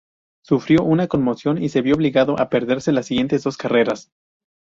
Sufrió 0.43 0.81
una 0.83 1.05
conmoción, 1.07 1.61
y 1.61 1.69
se 1.69 1.83
vio 1.83 1.93
obligado 1.93 2.39
a 2.39 2.49
perderse 2.49 2.91
las 2.91 3.05
siguientes 3.05 3.43
dos 3.43 3.55
carreras. 3.55 4.09